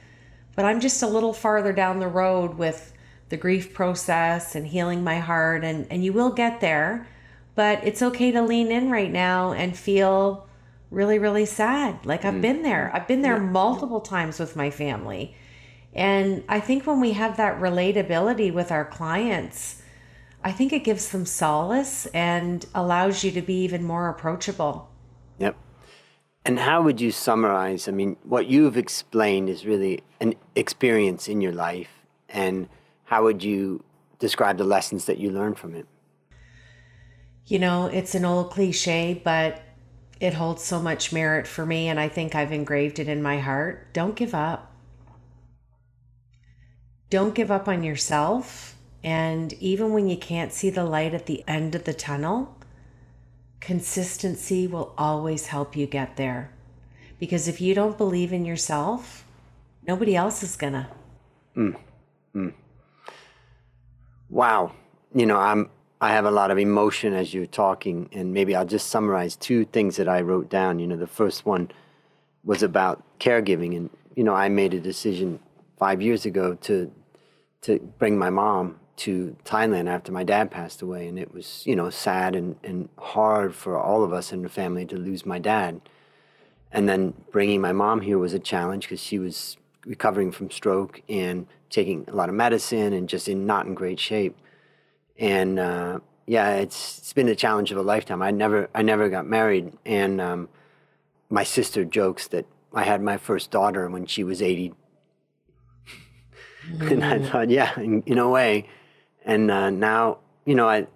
but 0.54 0.64
I'm 0.64 0.80
just 0.80 1.02
a 1.02 1.06
little 1.06 1.32
farther 1.32 1.72
down 1.72 1.98
the 1.98 2.08
road 2.08 2.54
with 2.54 2.92
the 3.28 3.36
grief 3.36 3.72
process 3.72 4.54
and 4.54 4.66
healing 4.66 5.02
my 5.02 5.18
heart, 5.18 5.64
and 5.64 5.86
and 5.90 6.04
you 6.04 6.12
will 6.12 6.30
get 6.30 6.60
there, 6.60 7.06
but 7.54 7.82
it's 7.84 8.02
okay 8.02 8.30
to 8.32 8.42
lean 8.42 8.70
in 8.70 8.90
right 8.90 9.10
now 9.10 9.52
and 9.52 9.76
feel 9.76 10.48
really, 10.92 11.18
really 11.18 11.46
sad. 11.46 12.04
Like 12.04 12.24
I've 12.24 12.34
mm. 12.34 12.42
been 12.42 12.62
there. 12.62 12.90
I've 12.94 13.08
been 13.08 13.22
there 13.22 13.38
yeah. 13.38 13.42
multiple 13.42 14.00
times 14.00 14.38
with 14.38 14.54
my 14.54 14.70
family. 14.70 15.34
And 15.94 16.44
I 16.48 16.60
think 16.60 16.86
when 16.86 17.00
we 17.00 17.12
have 17.12 17.36
that 17.36 17.58
relatability 17.60 18.52
with 18.52 18.70
our 18.70 18.84
clients, 18.84 19.82
I 20.44 20.52
think 20.52 20.72
it 20.72 20.84
gives 20.84 21.10
them 21.10 21.26
solace 21.26 22.06
and 22.06 22.64
allows 22.74 23.24
you 23.24 23.30
to 23.32 23.42
be 23.42 23.62
even 23.62 23.84
more 23.84 24.08
approachable. 24.08 24.90
Yep. 25.38 25.56
And 26.44 26.58
how 26.58 26.82
would 26.82 27.00
you 27.00 27.12
summarize? 27.12 27.86
I 27.86 27.92
mean, 27.92 28.16
what 28.24 28.46
you've 28.46 28.76
explained 28.76 29.48
is 29.48 29.64
really 29.64 30.02
an 30.20 30.34
experience 30.56 31.28
in 31.28 31.40
your 31.40 31.52
life. 31.52 31.90
And 32.28 32.68
how 33.04 33.22
would 33.24 33.44
you 33.44 33.84
describe 34.18 34.58
the 34.58 34.64
lessons 34.64 35.04
that 35.04 35.18
you 35.18 35.30
learned 35.30 35.58
from 35.58 35.74
it? 35.74 35.86
You 37.46 37.58
know, 37.58 37.86
it's 37.86 38.14
an 38.14 38.24
old 38.24 38.50
cliche, 38.50 39.20
but 39.22 39.62
it 40.20 40.34
holds 40.34 40.62
so 40.62 40.80
much 40.80 41.12
merit 41.12 41.46
for 41.46 41.66
me, 41.66 41.88
and 41.88 41.98
I 41.98 42.08
think 42.08 42.34
I've 42.34 42.52
engraved 42.52 42.98
it 42.98 43.08
in 43.08 43.22
my 43.22 43.38
heart. 43.38 43.92
Don't 43.92 44.14
give 44.14 44.34
up. 44.34 44.72
Don't 47.10 47.34
give 47.34 47.50
up 47.50 47.68
on 47.68 47.82
yourself. 47.82 48.76
And 49.04 49.52
even 49.54 49.92
when 49.92 50.08
you 50.08 50.16
can't 50.16 50.52
see 50.52 50.70
the 50.70 50.84
light 50.84 51.12
at 51.12 51.26
the 51.26 51.44
end 51.48 51.74
of 51.74 51.84
the 51.84 51.92
tunnel, 51.92 52.56
consistency 53.62 54.66
will 54.66 54.92
always 54.98 55.46
help 55.46 55.76
you 55.76 55.86
get 55.86 56.16
there. 56.16 56.50
Because 57.18 57.46
if 57.46 57.60
you 57.60 57.74
don't 57.74 57.96
believe 57.96 58.32
in 58.32 58.44
yourself, 58.44 59.24
nobody 59.86 60.16
else 60.16 60.42
is 60.42 60.56
gonna. 60.56 60.90
Mm. 61.56 61.76
Mm. 62.34 62.52
Wow. 64.28 64.72
You 65.14 65.26
know, 65.26 65.36
I'm 65.36 65.70
I 66.00 66.10
have 66.10 66.24
a 66.24 66.30
lot 66.32 66.50
of 66.50 66.58
emotion 66.58 67.14
as 67.14 67.32
you're 67.32 67.46
talking, 67.46 68.08
and 68.12 68.34
maybe 68.34 68.56
I'll 68.56 68.66
just 68.66 68.88
summarize 68.88 69.36
two 69.36 69.64
things 69.66 69.96
that 69.96 70.08
I 70.08 70.20
wrote 70.22 70.50
down. 70.50 70.80
You 70.80 70.88
know, 70.88 70.96
the 70.96 71.06
first 71.06 71.46
one 71.46 71.70
was 72.42 72.64
about 72.64 73.04
caregiving, 73.20 73.76
and 73.76 73.88
you 74.16 74.24
know, 74.24 74.34
I 74.34 74.48
made 74.48 74.74
a 74.74 74.80
decision 74.80 75.38
five 75.78 76.02
years 76.02 76.26
ago 76.26 76.56
to 76.62 76.90
to 77.60 77.78
bring 77.98 78.18
my 78.18 78.30
mom 78.30 78.80
to 78.96 79.36
Thailand 79.44 79.88
after 79.88 80.12
my 80.12 80.24
dad 80.24 80.50
passed 80.50 80.82
away, 80.82 81.08
and 81.08 81.18
it 81.18 81.34
was 81.34 81.66
you 81.66 81.76
know 81.76 81.90
sad 81.90 82.34
and 82.34 82.56
and 82.62 82.88
hard 82.98 83.54
for 83.54 83.78
all 83.78 84.04
of 84.04 84.12
us 84.12 84.32
in 84.32 84.42
the 84.42 84.48
family 84.48 84.84
to 84.86 84.96
lose 84.96 85.26
my 85.26 85.38
dad, 85.38 85.80
and 86.70 86.88
then 86.88 87.14
bringing 87.30 87.60
my 87.60 87.72
mom 87.72 88.00
here 88.00 88.18
was 88.18 88.32
a 88.32 88.38
challenge 88.38 88.84
because 88.84 89.00
she 89.02 89.18
was 89.18 89.56
recovering 89.84 90.30
from 90.30 90.50
stroke 90.50 91.02
and 91.08 91.46
taking 91.68 92.04
a 92.06 92.14
lot 92.14 92.28
of 92.28 92.34
medicine 92.34 92.92
and 92.92 93.08
just 93.08 93.28
in 93.28 93.46
not 93.46 93.66
in 93.66 93.74
great 93.74 93.98
shape 93.98 94.36
and 95.18 95.58
uh, 95.58 96.00
yeah, 96.26 96.54
it's 96.56 96.98
it's 96.98 97.12
been 97.12 97.28
a 97.28 97.34
challenge 97.34 97.70
of 97.72 97.78
a 97.78 97.82
lifetime. 97.82 98.22
I 98.22 98.30
never 98.30 98.68
I 98.74 98.82
never 98.82 99.08
got 99.08 99.26
married, 99.26 99.72
and 99.84 100.20
um, 100.20 100.48
my 101.30 101.44
sister 101.44 101.84
jokes 101.84 102.28
that 102.28 102.46
I 102.74 102.84
had 102.84 103.02
my 103.02 103.16
first 103.16 103.50
daughter 103.50 103.88
when 103.88 104.06
she 104.06 104.24
was 104.24 104.42
eighty, 104.42 104.72
mm. 106.68 106.90
and 106.90 107.04
I 107.04 107.18
thought, 107.18 107.50
yeah, 107.50 107.78
in, 107.78 108.02
in 108.02 108.18
a 108.18 108.28
way, 108.28 108.68
and 109.24 109.50
uh, 109.50 109.70
now 109.70 110.18
you 110.44 110.54
know 110.54 110.68
I 110.68 110.86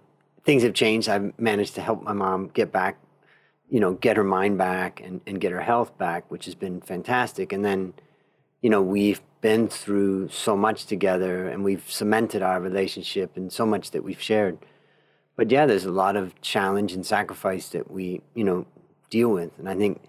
things 0.47 0.62
have 0.62 0.73
changed. 0.73 1.09
I've 1.09 1.38
managed 1.38 1.75
to 1.75 1.83
help 1.83 2.02
my 2.02 2.12
mom 2.12 2.49
get 2.54 2.73
back, 2.73 2.99
you 3.68 3.80
know, 3.80 3.95
get 3.95 4.16
her 4.16 4.25
mind 4.25 4.56
back 4.56 5.02
and, 5.04 5.21
and 5.26 5.40
get 5.40 5.50
her 5.52 5.61
health 5.61 5.99
back, 5.99 6.30
which 6.30 6.45
has 6.47 6.54
been 6.54 6.80
fantastic. 6.80 7.52
And 7.52 7.64
then, 7.64 7.92
you 8.62 8.71
know, 8.71 8.80
we've 8.80 9.21
been 9.40 9.66
through 9.68 10.28
so 10.28 10.56
much 10.56 10.87
together 10.87 11.49
and 11.49 11.64
we've 11.64 11.90
cemented 11.90 12.42
our 12.42 12.61
relationship 12.61 13.37
and 13.37 13.52
so 13.52 13.66
much 13.66 13.90
that 13.90 14.04
we've 14.04 14.23
shared. 14.23 14.59
But 15.35 15.50
yeah, 15.50 15.66
there's 15.66 15.85
a 15.85 15.90
lot 15.90 16.16
of 16.16 16.40
challenge 16.40 16.92
and 16.92 17.04
sacrifice 17.04 17.68
that 17.71 17.90
we, 17.90 18.23
you 18.35 18.45
know, 18.45 18.66
deal 19.11 19.30
with. 19.30 19.50
And 19.59 19.68
I 19.68 19.75
think 19.75 20.00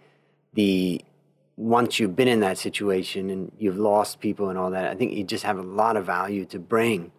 the 0.54 1.04
once 1.58 2.00
you've 2.00 2.16
been 2.16 2.28
in 2.28 2.42
that 2.42 2.60
situation 2.60 3.32
and 3.32 3.52
you've 3.58 3.78
lost 3.78 4.20
people 4.20 4.50
and 4.50 4.60
all 4.60 4.70
that, 4.70 4.86
I 4.86 4.94
think 4.94 5.14
you 5.14 5.24
just 5.24 5.44
have 5.44 5.58
a 5.58 5.64
lot 5.64 5.98
of 5.98 6.06
value 6.06 6.46
to 6.46 6.60
bring, 6.60 7.12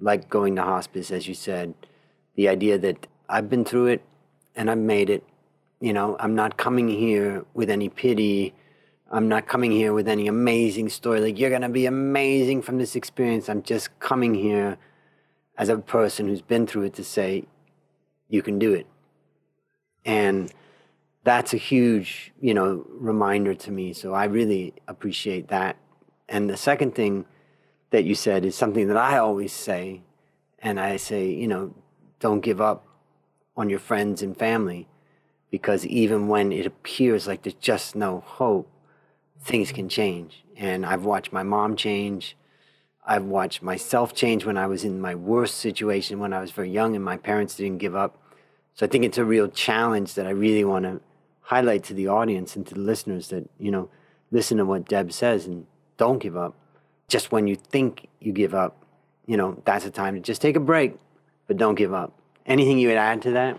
like 0.00 0.28
going 0.28 0.56
to 0.56 0.62
hospice, 0.62 1.10
as 1.10 1.26
you 1.28 1.34
said. 1.34 1.74
The 2.36 2.48
idea 2.48 2.78
that 2.78 3.06
I've 3.28 3.48
been 3.48 3.64
through 3.64 3.86
it 3.88 4.02
and 4.54 4.70
I've 4.70 4.78
made 4.78 5.10
it. 5.10 5.24
You 5.80 5.92
know, 5.92 6.16
I'm 6.18 6.34
not 6.34 6.56
coming 6.56 6.88
here 6.88 7.44
with 7.54 7.70
any 7.70 7.88
pity 7.88 8.54
I'm 9.10 9.28
not 9.28 9.48
coming 9.48 9.72
here 9.72 9.94
with 9.94 10.06
any 10.06 10.26
amazing 10.26 10.90
story, 10.90 11.20
like 11.20 11.38
you're 11.38 11.50
going 11.50 11.62
to 11.62 11.70
be 11.70 11.86
amazing 11.86 12.60
from 12.60 12.76
this 12.76 12.94
experience. 12.94 13.48
I'm 13.48 13.62
just 13.62 13.98
coming 14.00 14.34
here 14.34 14.76
as 15.56 15.70
a 15.70 15.78
person 15.78 16.28
who's 16.28 16.42
been 16.42 16.66
through 16.66 16.84
it 16.84 16.94
to 16.94 17.04
say, 17.04 17.44
you 18.28 18.42
can 18.42 18.58
do 18.58 18.74
it. 18.74 18.86
And 20.04 20.52
that's 21.24 21.54
a 21.54 21.56
huge, 21.56 22.32
you 22.40 22.52
know, 22.52 22.84
reminder 22.90 23.54
to 23.54 23.70
me. 23.70 23.94
So 23.94 24.12
I 24.12 24.24
really 24.24 24.74
appreciate 24.86 25.48
that. 25.48 25.76
And 26.28 26.50
the 26.50 26.56
second 26.56 26.94
thing 26.94 27.24
that 27.90 28.04
you 28.04 28.14
said 28.14 28.44
is 28.44 28.54
something 28.54 28.88
that 28.88 28.96
I 28.96 29.18
always 29.18 29.52
say. 29.52 30.02
And 30.60 30.80
I 30.80 30.96
say, 30.96 31.30
you 31.30 31.46
know, 31.46 31.74
don't 32.20 32.40
give 32.40 32.60
up 32.60 32.86
on 33.56 33.70
your 33.70 33.78
friends 33.78 34.22
and 34.22 34.36
family 34.36 34.88
because 35.50 35.86
even 35.86 36.28
when 36.28 36.52
it 36.52 36.66
appears 36.66 37.26
like 37.26 37.42
there's 37.42 37.54
just 37.54 37.96
no 37.96 38.20
hope, 38.20 38.70
things 39.40 39.72
can 39.72 39.88
change. 39.88 40.44
And 40.56 40.84
I've 40.84 41.04
watched 41.04 41.32
my 41.32 41.42
mom 41.42 41.76
change. 41.76 42.36
I've 43.06 43.24
watched 43.24 43.62
myself 43.62 44.14
change 44.14 44.44
when 44.44 44.58
I 44.58 44.66
was 44.66 44.84
in 44.84 45.00
my 45.00 45.14
worst 45.14 45.56
situation 45.56 46.18
when 46.18 46.32
I 46.32 46.40
was 46.40 46.50
very 46.50 46.70
young 46.70 46.94
and 46.94 47.04
my 47.04 47.16
parents 47.16 47.56
didn't 47.56 47.78
give 47.78 47.96
up. 47.96 48.20
So 48.74 48.84
I 48.84 48.88
think 48.88 49.04
it's 49.04 49.18
a 49.18 49.24
real 49.24 49.48
challenge 49.48 50.14
that 50.14 50.26
I 50.26 50.30
really 50.30 50.64
want 50.64 50.84
to 50.84 51.00
highlight 51.40 51.84
to 51.84 51.94
the 51.94 52.08
audience 52.08 52.54
and 52.54 52.66
to 52.66 52.74
the 52.74 52.80
listeners 52.80 53.28
that, 53.28 53.48
you 53.58 53.70
know, 53.70 53.88
listen 54.30 54.58
to 54.58 54.66
what 54.66 54.88
Deb 54.88 55.12
says 55.12 55.46
and 55.46 55.66
don't 55.96 56.18
give 56.18 56.36
up. 56.36 56.54
Just 57.08 57.32
when 57.32 57.46
you 57.46 57.56
think 57.56 58.08
you 58.20 58.32
give 58.32 58.54
up, 58.54 58.84
you 59.26 59.36
know, 59.36 59.60
that's 59.64 59.84
the 59.84 59.90
time 59.90 60.14
to 60.14 60.20
just 60.20 60.40
take 60.40 60.56
a 60.56 60.60
break, 60.60 60.96
but 61.46 61.56
don't 61.56 61.74
give 61.74 61.92
up. 61.92 62.12
Anything 62.46 62.78
you 62.78 62.88
would 62.88 62.96
add 62.96 63.22
to 63.22 63.30
that? 63.32 63.56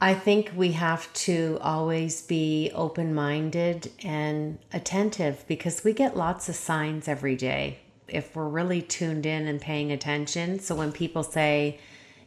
I 0.00 0.12
think 0.12 0.52
we 0.54 0.72
have 0.72 1.10
to 1.14 1.58
always 1.62 2.20
be 2.20 2.70
open 2.74 3.14
minded 3.14 3.90
and 4.04 4.58
attentive 4.72 5.44
because 5.48 5.84
we 5.84 5.94
get 5.94 6.16
lots 6.16 6.48
of 6.48 6.54
signs 6.54 7.08
every 7.08 7.34
day 7.34 7.78
if 8.06 8.36
we're 8.36 8.48
really 8.48 8.82
tuned 8.82 9.24
in 9.24 9.46
and 9.46 9.60
paying 9.60 9.90
attention. 9.90 10.60
So 10.60 10.74
when 10.74 10.92
people 10.92 11.22
say, 11.22 11.80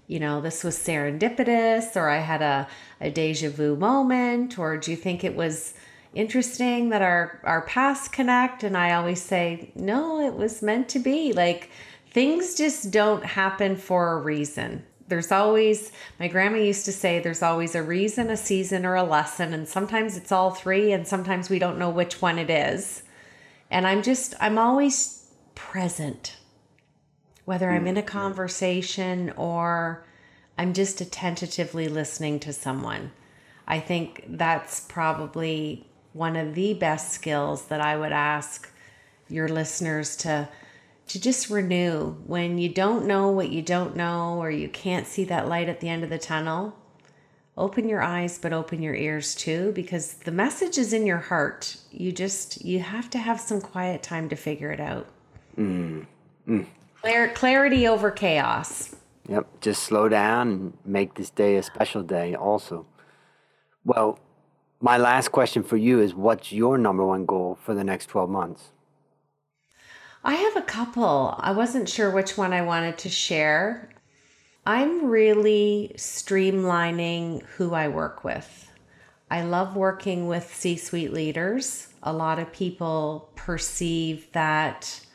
you 0.07 0.19
know, 0.19 0.41
this 0.41 0.63
was 0.63 0.77
serendipitous, 0.77 1.95
or 1.95 2.09
I 2.09 2.17
had 2.17 2.41
a, 2.41 2.67
a 2.99 3.11
deja 3.11 3.49
vu 3.49 3.75
moment, 3.75 4.57
or 4.57 4.77
do 4.77 4.89
you 4.91 4.97
think 4.97 5.23
it 5.23 5.35
was 5.35 5.75
interesting 6.13 6.89
that 6.89 7.01
our, 7.01 7.39
our 7.43 7.61
paths 7.61 8.07
connect? 8.07 8.63
And 8.63 8.77
I 8.77 8.93
always 8.93 9.21
say, 9.21 9.71
no, 9.75 10.19
it 10.19 10.33
was 10.33 10.61
meant 10.61 10.89
to 10.89 10.99
be. 10.99 11.33
Like 11.33 11.69
things 12.11 12.55
just 12.55 12.91
don't 12.91 13.23
happen 13.23 13.75
for 13.75 14.13
a 14.13 14.21
reason. 14.21 14.85
There's 15.07 15.31
always 15.31 15.91
my 16.19 16.27
grandma 16.27 16.57
used 16.57 16.85
to 16.85 16.91
say 16.91 17.19
there's 17.19 17.41
always 17.41 17.73
a 17.73 17.81
reason 17.81 18.29
a 18.29 18.37
season 18.37 18.85
or 18.85 18.95
a 18.95 19.03
lesson. 19.03 19.53
And 19.53 19.67
sometimes 19.67 20.15
it's 20.15 20.31
all 20.31 20.51
three 20.51 20.91
and 20.91 21.07
sometimes 21.07 21.49
we 21.49 21.59
don't 21.59 21.79
know 21.79 21.89
which 21.89 22.21
one 22.21 22.37
it 22.37 22.49
is. 22.49 23.03
And 23.71 23.85
i'm 23.87 24.01
just 24.01 24.33
i'm 24.39 24.57
always 24.57 25.27
present 25.55 26.37
whether 27.45 27.69
i'm 27.69 27.87
in 27.87 27.97
a 27.97 28.01
mm, 28.01 28.07
conversation 28.07 29.31
or 29.35 30.05
i'm 30.57 30.73
just 30.73 31.01
attentively 31.01 31.87
listening 31.87 32.39
to 32.41 32.53
someone. 32.53 33.11
I 33.67 33.79
think 33.79 34.25
that's 34.27 34.79
probably 34.81 35.88
one 36.19 36.35
of 36.35 36.53
the 36.53 36.73
best 36.73 37.11
skills 37.11 37.65
that 37.65 37.81
i 37.81 37.97
would 37.97 38.11
ask 38.11 38.71
your 39.29 39.47
listeners 39.47 40.15
to 40.15 40.47
to 41.09 41.19
just 41.19 41.49
renew 41.49 42.11
when 42.27 42.57
you 42.59 42.69
don't 42.69 43.05
know 43.05 43.29
what 43.29 43.49
you 43.49 43.61
don't 43.63 43.95
know 43.95 44.37
or 44.37 44.51
you 44.51 44.69
can't 44.69 45.07
see 45.07 45.23
that 45.25 45.47
light 45.47 45.67
at 45.67 45.79
the 45.79 45.89
end 45.89 46.03
of 46.03 46.09
the 46.09 46.19
tunnel. 46.19 46.75
Open 47.57 47.89
your 47.89 48.01
eyes, 48.01 48.37
but 48.37 48.53
open 48.53 48.81
your 48.81 48.93
ears 48.93 49.35
too, 49.35 49.71
because 49.73 50.13
the 50.13 50.31
message 50.31 50.77
is 50.77 50.93
in 50.93 51.05
your 51.05 51.17
heart. 51.17 51.75
You 51.91 52.11
just, 52.11 52.63
you 52.63 52.79
have 52.79 53.09
to 53.09 53.17
have 53.17 53.39
some 53.39 53.59
quiet 53.59 54.03
time 54.03 54.29
to 54.29 54.35
figure 54.35 54.71
it 54.71 54.79
out. 54.79 55.07
Mm. 55.57 56.05
Mm. 56.47 56.67
Clar- 57.01 57.29
clarity 57.29 57.87
over 57.87 58.11
chaos. 58.11 58.95
Yep. 59.27 59.47
Just 59.61 59.83
slow 59.83 60.07
down 60.07 60.51
and 60.51 60.77
make 60.85 61.15
this 61.15 61.31
day 61.31 61.57
a 61.57 61.63
special 61.63 62.03
day, 62.03 62.35
also. 62.35 62.85
Well, 63.83 64.19
my 64.81 64.97
last 64.97 65.31
question 65.31 65.63
for 65.63 65.77
you 65.77 65.99
is 65.99 66.13
what's 66.13 66.51
your 66.51 66.77
number 66.77 67.05
one 67.05 67.25
goal 67.25 67.57
for 67.63 67.73
the 67.73 67.83
next 67.83 68.07
12 68.07 68.29
months? 68.29 68.69
I 70.23 70.35
have 70.35 70.57
a 70.57 70.61
couple. 70.61 71.35
I 71.39 71.51
wasn't 71.51 71.89
sure 71.89 72.11
which 72.11 72.37
one 72.37 72.53
I 72.53 72.61
wanted 72.61 72.97
to 72.99 73.09
share. 73.09 73.89
I'm 74.65 75.05
really 75.05 75.93
streamlining 75.95 77.43
who 77.43 77.73
I 77.73 77.87
work 77.87 78.23
with. 78.23 78.69
I 79.31 79.43
love 79.43 79.75
working 79.75 80.27
with 80.27 80.53
C 80.53 80.75
suite 80.75 81.13
leaders. 81.13 81.87
A 82.03 82.11
lot 82.11 82.39
of 82.39 82.51
people 82.51 83.31
perceive 83.35 84.31
that 84.33 85.05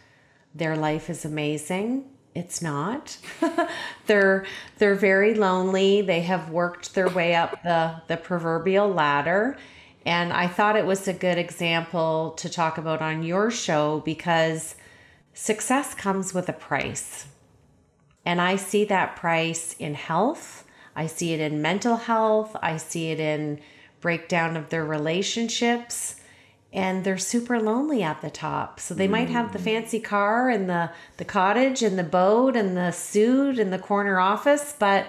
their 0.54 0.76
life 0.76 1.10
is 1.10 1.24
amazing. 1.24 2.04
It's 2.34 2.60
not. 2.60 3.16
they're 4.06 4.44
they're 4.78 4.94
very 4.96 5.34
lonely. 5.34 6.02
They 6.02 6.22
have 6.22 6.50
worked 6.50 6.94
their 6.94 7.08
way 7.08 7.34
up 7.34 7.62
the 7.62 8.02
the 8.08 8.16
proverbial 8.16 8.88
ladder. 8.88 9.56
And 10.06 10.32
I 10.32 10.48
thought 10.48 10.76
it 10.76 10.84
was 10.84 11.08
a 11.08 11.14
good 11.14 11.38
example 11.38 12.32
to 12.38 12.50
talk 12.50 12.76
about 12.76 13.00
on 13.00 13.22
your 13.22 13.50
show 13.50 14.00
because 14.04 14.74
Success 15.34 15.94
comes 15.94 16.32
with 16.32 16.48
a 16.48 16.52
price. 16.52 17.26
And 18.24 18.40
I 18.40 18.54
see 18.54 18.84
that 18.84 19.16
price 19.16 19.74
in 19.80 19.94
health. 19.94 20.64
I 20.94 21.08
see 21.08 21.32
it 21.32 21.40
in 21.40 21.60
mental 21.60 21.96
health. 21.96 22.56
I 22.62 22.76
see 22.76 23.10
it 23.10 23.18
in 23.18 23.60
breakdown 24.00 24.56
of 24.56 24.70
their 24.70 24.84
relationships. 24.84 26.20
And 26.74 27.04
they're 27.04 27.16
super 27.16 27.58
lonely 27.60 28.02
at 28.02 28.20
the 28.20 28.30
top. 28.30 28.80
So 28.80 28.92
they 28.92 29.06
mm. 29.06 29.12
might 29.12 29.30
have 29.30 29.52
the 29.52 29.58
mm. 29.58 29.64
fancy 29.64 30.00
car 30.00 30.50
and 30.50 30.68
the, 30.68 30.90
the 31.16 31.24
cottage 31.24 31.82
and 31.82 31.98
the 31.98 32.02
boat 32.02 32.56
and 32.56 32.76
the 32.76 32.90
suit 32.90 33.58
and 33.58 33.72
the 33.72 33.78
corner 33.78 34.18
office. 34.18 34.74
But 34.78 35.06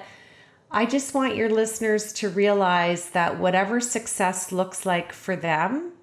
I 0.70 0.86
just 0.86 1.14
want 1.14 1.36
your 1.36 1.50
listeners 1.50 2.14
to 2.14 2.30
realize 2.30 3.10
that 3.12 3.40
whatever 3.40 3.80
success 3.80 4.52
looks 4.52 4.86
like 4.86 5.12
for 5.12 5.36
them, 5.36 5.94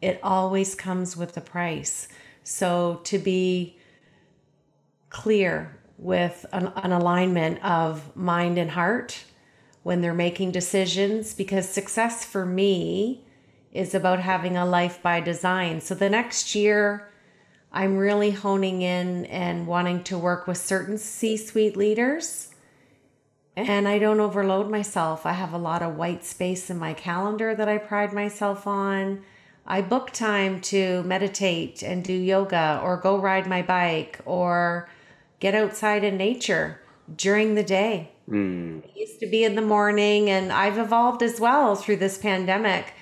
it 0.00 0.20
always 0.22 0.74
comes 0.74 1.16
with 1.16 1.36
a 1.36 1.40
price. 1.40 2.08
So 2.44 3.00
to 3.04 3.18
be 3.18 3.78
clear 5.10 5.76
with 5.98 6.46
an, 6.52 6.72
an, 6.76 6.92
alignment 6.92 7.64
of 7.64 8.14
mind 8.14 8.58
and 8.58 8.70
heart 8.70 9.24
when 9.82 10.02
they're 10.02 10.14
making 10.14 10.52
decisions, 10.52 11.32
because 11.32 11.68
success 11.68 12.24
for 12.24 12.44
me 12.44 13.25
is 13.76 13.94
about 13.94 14.20
having 14.20 14.56
a 14.56 14.64
life 14.64 15.02
by 15.02 15.20
design. 15.20 15.80
So 15.80 15.94
the 15.94 16.10
next 16.10 16.54
year, 16.54 17.08
I'm 17.72 17.98
really 17.98 18.30
honing 18.30 18.82
in 18.82 19.26
and 19.26 19.66
wanting 19.66 20.02
to 20.04 20.18
work 20.18 20.46
with 20.46 20.56
certain 20.56 20.98
C 20.98 21.36
suite 21.36 21.76
leaders. 21.76 22.54
And 23.54 23.86
I 23.86 23.98
don't 23.98 24.20
overload 24.20 24.70
myself. 24.70 25.24
I 25.24 25.32
have 25.32 25.52
a 25.52 25.58
lot 25.58 25.82
of 25.82 25.96
white 25.96 26.24
space 26.24 26.68
in 26.70 26.78
my 26.78 26.94
calendar 26.94 27.54
that 27.54 27.68
I 27.68 27.78
pride 27.78 28.12
myself 28.12 28.66
on. 28.66 29.22
I 29.66 29.80
book 29.80 30.10
time 30.12 30.60
to 30.62 31.02
meditate 31.02 31.82
and 31.82 32.04
do 32.04 32.12
yoga 32.12 32.80
or 32.82 32.96
go 32.96 33.18
ride 33.18 33.46
my 33.46 33.62
bike 33.62 34.20
or 34.24 34.88
get 35.40 35.54
outside 35.54 36.04
in 36.04 36.16
nature 36.16 36.80
during 37.14 37.54
the 37.54 37.62
day. 37.62 38.12
Mm. 38.28 38.84
It 38.84 38.92
used 38.94 39.20
to 39.20 39.26
be 39.26 39.44
in 39.44 39.54
the 39.54 39.62
morning, 39.62 40.30
and 40.30 40.52
I've 40.52 40.78
evolved 40.78 41.22
as 41.22 41.40
well 41.40 41.76
through 41.76 41.96
this 41.96 42.18
pandemic. 42.18 42.92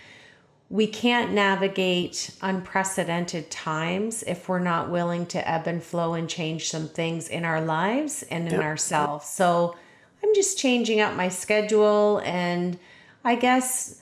We 0.70 0.87
can't 0.87 1.33
navigate 1.33 2.31
unprecedented 2.40 3.50
times 3.50 4.24
if 4.27 4.48
we're 4.48 4.59
not 4.59 4.90
willing 4.90 5.27
to 5.27 5.48
ebb 5.48 5.66
and 5.66 5.83
flow 5.83 6.14
and 6.14 6.29
change 6.29 6.70
some 6.70 6.88
things 6.88 7.29
in 7.29 7.44
our 7.44 7.61
lives 7.61 8.24
and 8.31 8.48
in 8.48 8.55
yep. 8.55 8.62
ourselves. 8.62 9.29
So 9.29 9.77
I'm 10.22 10.35
just 10.35 10.59
changing 10.59 11.00
up 11.00 11.14
my 11.14 11.29
schedule 11.29 12.20
and 12.24 12.79
I 13.24 13.35
guess 13.37 14.00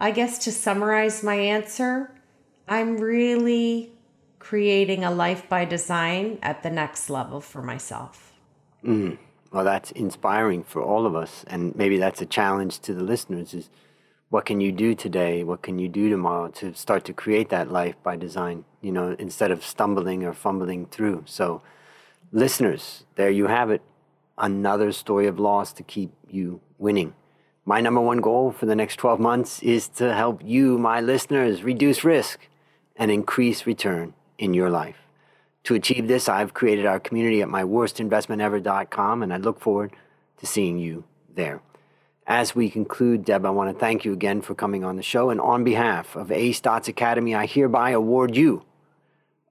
I 0.00 0.12
guess 0.12 0.38
to 0.44 0.52
summarize 0.52 1.22
my 1.22 1.34
answer, 1.34 2.10
I'm 2.66 2.96
really 2.96 3.92
creating 4.38 5.04
a 5.04 5.10
life 5.10 5.46
by 5.48 5.66
design 5.66 6.38
at 6.42 6.62
the 6.62 6.70
next 6.70 7.10
level 7.10 7.40
for 7.40 7.60
myself. 7.60 8.32
Mm. 8.82 9.18
Well, 9.52 9.64
that's 9.64 9.90
inspiring 9.90 10.62
for 10.62 10.82
all 10.82 11.04
of 11.04 11.14
us. 11.14 11.44
And 11.48 11.76
maybe 11.76 11.98
that's 11.98 12.22
a 12.22 12.26
challenge 12.26 12.80
to 12.80 12.94
the 12.94 13.02
listeners 13.02 13.52
is 13.52 13.68
what 14.30 14.46
can 14.46 14.60
you 14.60 14.70
do 14.70 14.94
today? 14.94 15.42
What 15.42 15.60
can 15.60 15.78
you 15.78 15.88
do 15.88 16.08
tomorrow 16.08 16.48
to 16.52 16.72
start 16.72 17.04
to 17.06 17.12
create 17.12 17.48
that 17.50 17.70
life 17.70 17.96
by 18.02 18.16
design, 18.16 18.64
you 18.80 18.92
know, 18.92 19.16
instead 19.18 19.50
of 19.50 19.64
stumbling 19.64 20.24
or 20.24 20.32
fumbling 20.32 20.86
through. 20.86 21.24
So, 21.26 21.62
listeners, 22.30 23.04
there 23.16 23.30
you 23.30 23.48
have 23.48 23.70
it. 23.70 23.82
Another 24.38 24.92
story 24.92 25.26
of 25.26 25.40
loss 25.40 25.72
to 25.74 25.82
keep 25.82 26.12
you 26.30 26.60
winning. 26.78 27.14
My 27.66 27.80
number 27.80 28.00
one 28.00 28.18
goal 28.18 28.52
for 28.52 28.66
the 28.66 28.76
next 28.76 28.96
12 28.96 29.18
months 29.18 29.62
is 29.64 29.88
to 29.88 30.14
help 30.14 30.40
you, 30.44 30.78
my 30.78 31.00
listeners, 31.00 31.64
reduce 31.64 32.04
risk 32.04 32.48
and 32.94 33.10
increase 33.10 33.66
return 33.66 34.14
in 34.38 34.54
your 34.54 34.70
life. 34.70 34.96
To 35.64 35.74
achieve 35.74 36.06
this, 36.06 36.28
I've 36.28 36.54
created 36.54 36.86
our 36.86 37.00
community 37.00 37.42
at 37.42 37.48
myworstinvestmentever.com, 37.48 39.22
and 39.22 39.32
I 39.32 39.36
look 39.36 39.60
forward 39.60 39.92
to 40.38 40.46
seeing 40.46 40.78
you 40.78 41.04
there. 41.34 41.60
As 42.30 42.54
we 42.54 42.70
conclude, 42.70 43.24
Deb, 43.24 43.44
I 43.44 43.50
want 43.50 43.74
to 43.74 43.80
thank 43.80 44.04
you 44.04 44.12
again 44.12 44.40
for 44.40 44.54
coming 44.54 44.84
on 44.84 44.94
the 44.94 45.02
show. 45.02 45.30
And 45.30 45.40
on 45.40 45.64
behalf 45.64 46.14
of 46.14 46.30
A 46.30 46.50
Stotz 46.50 46.86
Academy, 46.86 47.34
I 47.34 47.44
hereby 47.44 47.90
award 47.90 48.36
you 48.36 48.62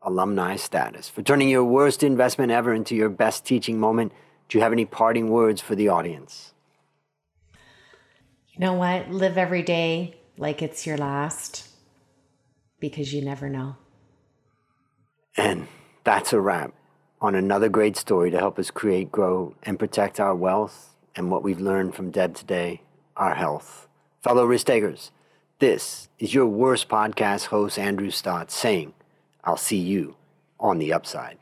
alumni 0.01 0.55
status 0.55 1.09
for 1.09 1.21
turning 1.21 1.49
your 1.49 1.65
worst 1.65 2.03
investment 2.03 2.53
ever 2.53 2.73
into 2.73 2.95
your 2.95 3.09
best 3.09 3.43
teaching 3.43 3.81
moment. 3.81 4.13
Do 4.47 4.57
you 4.57 4.63
have 4.63 4.71
any 4.71 4.85
parting 4.85 5.29
words 5.29 5.59
for 5.59 5.75
the 5.75 5.89
audience? 5.89 6.53
You 8.53 8.61
know 8.61 8.75
what? 8.75 9.11
Live 9.11 9.37
every 9.37 9.61
day 9.61 10.15
like 10.37 10.61
it's 10.61 10.87
your 10.87 10.95
last 10.95 11.67
because 12.79 13.13
you 13.13 13.21
never 13.21 13.49
know. 13.49 13.75
And 15.35 15.67
that's 16.05 16.31
a 16.31 16.39
wrap 16.39 16.73
on 17.19 17.35
another 17.35 17.67
great 17.67 17.97
story 17.97 18.31
to 18.31 18.39
help 18.39 18.57
us 18.57 18.71
create, 18.71 19.11
grow, 19.11 19.53
and 19.63 19.77
protect 19.77 20.21
our 20.21 20.33
wealth 20.33 20.95
and 21.19 21.29
what 21.29 21.43
we've 21.43 21.59
learned 21.59 21.93
from 21.93 22.11
Deb 22.11 22.33
today 22.33 22.81
our 23.17 23.35
health. 23.35 23.89
Fellow 24.23 24.45
risk 24.45 24.67
takers, 24.67 25.11
this 25.59 26.07
is 26.17 26.33
your 26.33 26.45
worst 26.45 26.87
podcast 26.87 27.47
host, 27.47 27.77
Andrew 27.77 28.09
Stotz, 28.09 28.51
saying, 28.51 28.93
I'll 29.43 29.57
see 29.57 29.77
you 29.77 30.15
on 30.61 30.79
the 30.79 30.93
upside. 30.93 31.37